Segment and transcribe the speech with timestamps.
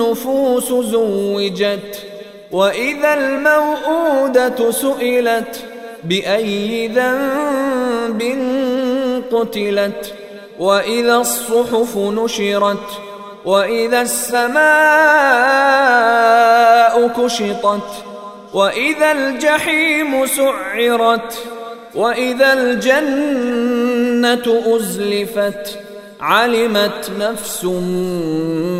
[0.00, 2.02] النفوس زوجت
[2.52, 5.60] وإذا الموءودة سئلت
[6.04, 8.22] بأي ذنب
[9.32, 10.14] قتلت
[10.58, 12.88] واذا الصحف نشرت
[13.44, 14.56] وإذا السماء
[17.08, 17.90] كشطت
[18.54, 21.38] وإذا الجحيم سعرت
[21.94, 25.78] وإذا الجنة أزلفت
[26.20, 27.64] علمت نفس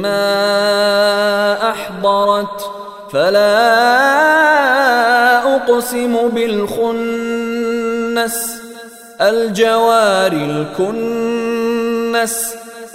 [0.00, 2.70] ما احضرت
[3.12, 3.72] فلا
[5.56, 7.02] اقسم بالخنس
[9.20, 11.42] الجوار الكنس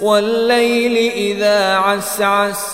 [0.00, 2.64] والليل اذا عسعس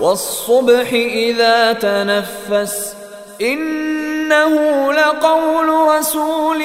[0.00, 2.94] والصبح اذا تنفس
[3.40, 6.62] انه لقول رسول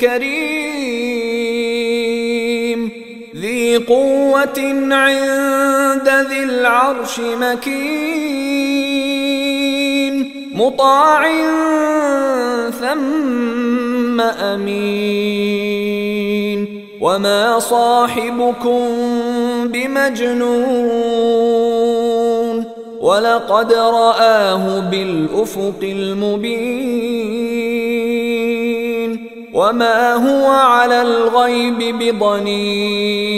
[0.00, 0.73] كريم
[3.44, 4.58] ذي قوة
[4.90, 8.54] عند ذي العرش مكين
[10.54, 11.22] مطاع
[12.80, 15.64] ثم أمين.
[17.00, 18.88] وما صاحبكم
[19.64, 21.04] بمجنون
[23.00, 27.63] ولقد رآه بالأفق المبين.
[29.54, 33.34] وما هو على الغيب بضنين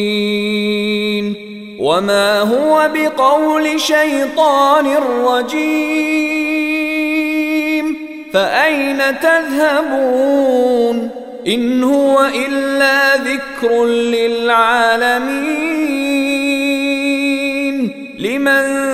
[1.78, 4.86] وما هو بقول شيطان
[5.26, 6.36] رجيم
[8.32, 11.10] فاين تذهبون
[11.46, 15.66] ان هو الا ذكر للعالمين